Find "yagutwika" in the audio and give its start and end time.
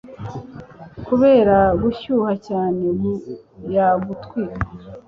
3.75-4.65